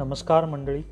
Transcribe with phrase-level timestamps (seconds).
[0.00, 0.82] नमस्कार मंडळी.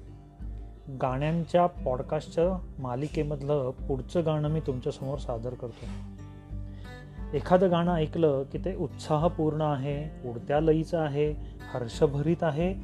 [1.03, 5.86] गाण्यांच्या पॉडकास्टच्या मालिकेमधलं पुढचं गाणं मी तुमच्यासमोर सादर करतो.
[7.36, 11.30] एखादं गाणं ऐकलं की ते उत्साहपूर्ण आहे उडत्या लईचं आहे
[11.75, 12.75] हर्षभरीत आहे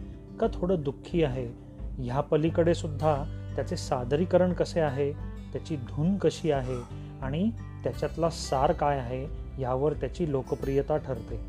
[0.41, 1.49] का थोडं दुःखी आहे?
[1.81, 3.25] ह्या पलीकडे सुद्धा
[3.57, 5.13] त्याचे सादरीकरण कसे आहे?
[5.53, 6.79] त्याची धून कशी आहे?
[7.23, 7.51] आणि
[7.85, 9.27] त्याच्यातला सार काय आहे?
[9.63, 11.41] यावर त्याची लोकप्रियता ठरते.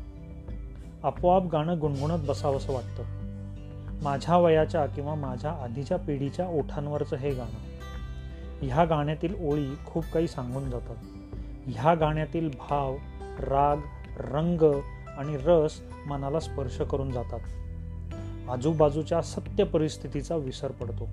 [1.04, 3.25] आपोआप गाणं गुणगुणत बसावंसं वाटतं.
[4.02, 7.76] माझ्या वयाच्या किंवा माझ्या आधीच्या पिढीच्या ओठांवरचं हे गाणं.
[8.66, 10.96] ह्या गाण्यातील ओळी खूप काही सांगून जातात.
[11.66, 12.96] ह्या गाण्यातील भाव
[13.38, 13.76] राग
[14.20, 14.80] रंग
[15.18, 17.40] आणि रस मनाला स्पर्श करून जातात.
[18.50, 21.08] आजूबाजूच्या सत्य परिस्थितीचा विसर पडतो.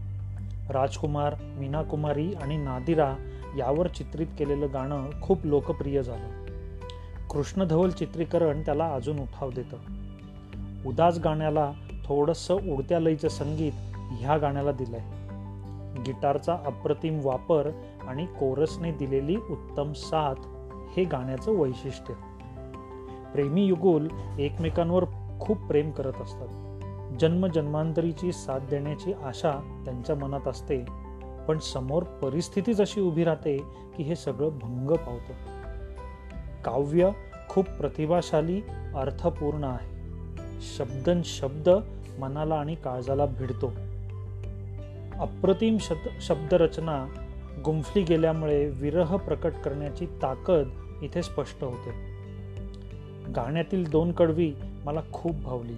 [0.70, 3.16] राजकुमार मीना कुमारी आणि नादिरा
[3.58, 6.46] यावर चित्रित केलेलं गाणं खूप लोकप्रिय झालं.
[7.28, 9.78] कृष्णधवल चित्रीकरण त्याला अजून उठाव देतं.
[10.86, 11.72] उदास गाण्याला
[12.06, 13.72] थोडंसं उडत्या लईचं संगीत
[14.12, 15.02] ह्या गाण्याला दिलंय.
[16.02, 17.70] गिटारचा अप्रतिम वापर
[18.08, 20.36] आणि कोरसने दिलेली उत्तम साथ
[20.98, 22.14] हे गाण्याचं वैशिष्ट्य.
[23.34, 24.08] प्रेमी युगुल
[24.40, 25.04] एकमेकांवर
[25.40, 26.48] खूप प्रेम करत असतात.
[27.20, 30.86] जन्म जन्मांतरीची साथ देण्याची आशा त्यांच्या मनात असते
[31.48, 33.58] पण समोर परिस्थितीच अशी उभी राहते
[33.98, 35.34] की हे सगळं भंग पावतं.
[36.62, 37.10] काव्य
[37.50, 38.62] खूप प्रतिभाशाली
[38.96, 39.93] अर्थपूर्ण आहे.
[40.78, 41.70] शब्दन शब्द
[42.20, 43.72] मनाला आणि काळजाला भिडतो.
[45.20, 47.08] अप्रतिम शब्द शब्दरचना
[47.66, 50.70] गुंफली गेल्यामुळे विरह प्रकट करण्याची ताकद
[51.02, 52.14] इथे स्पष्ट होते.
[53.32, 54.54] गाण्यातील दोन कडवी
[54.86, 55.76] मला खूप भावली.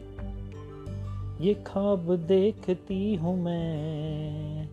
[1.39, 4.66] ये खाब देखती हूं मैं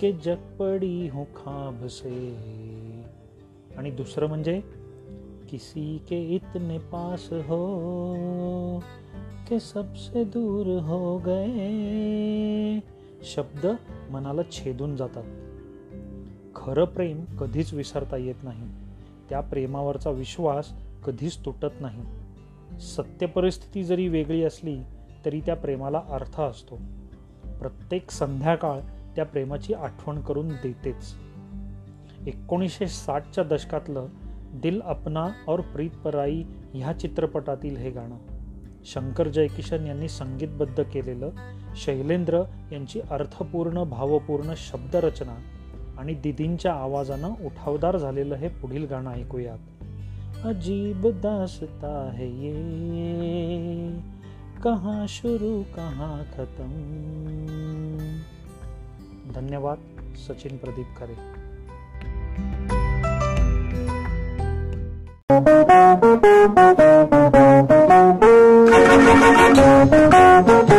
[0.00, 2.36] के जग पडी हूं खाब से.
[3.76, 4.60] आणि दुसरं म्हणजे
[5.50, 7.74] किसी के इतने पास हो
[9.48, 12.80] के सबसे दूर हो गए।
[13.22, 13.66] शब्द
[14.10, 15.24] मनाला छेदून जातात.
[16.56, 18.68] खरं प्रेम कधीच विसरता येत नाही.
[19.28, 20.72] त्या प्रेमावरचा विश्वास
[21.04, 22.02] कधीच तुटत नाही.
[22.80, 24.78] सत्य परिस्थिती जरी वेगळी असली
[25.24, 26.76] तरी त्या प्रेमाला अर्थ असतो.
[27.58, 28.80] प्रत्येक संध्याकाळ
[29.16, 31.14] त्या प्रेमाची आठवण करून देतेच.
[32.26, 34.06] एकोणीसशे साठच्या दशकातलं
[34.54, 38.35] दिल अपना और प्रीत पराई ह्या चित्रपटातील हे गाणं.
[38.86, 41.30] शंकर जयकिशन यांनी संगीतबद्ध केलेलं
[41.76, 42.42] शैलेंद्र
[42.72, 45.36] यांची अर्थपूर्ण भावपूर्ण शब्दरचना
[45.98, 49.58] आणि दिदींच्या आवाजानं उठावदार झालेलं हे पुढील गाणं ऐकूयात.
[50.44, 54.00] अजीब दासता है ये.
[54.64, 56.70] कहाँ शुरू कहाँ खतम?
[59.34, 59.78] धन्यवाद
[60.16, 61.46] सचिन प्रदीप खरे.
[67.66, 68.25] रोशनी
[69.56, 70.75] Thank you.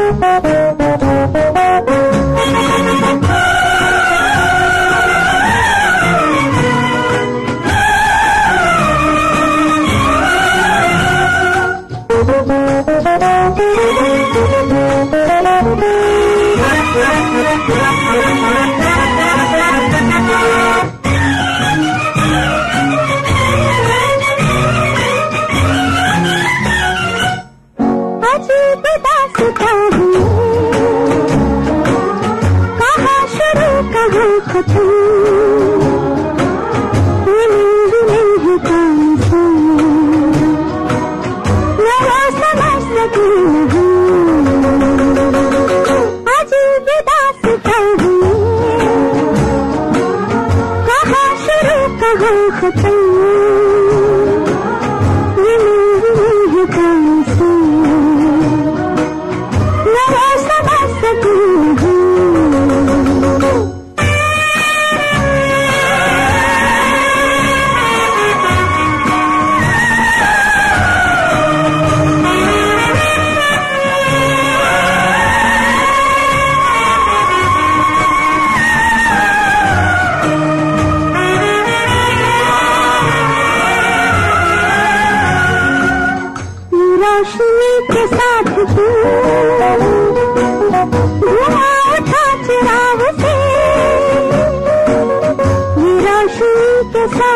[34.39, 34.77] I'm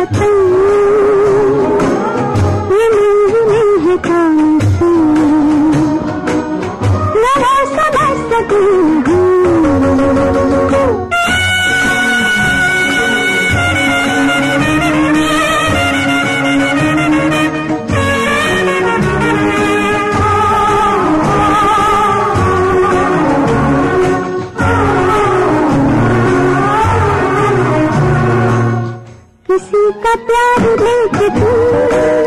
[0.00, 0.49] खतम
[29.50, 32.19] किसी का प्यार देख तू।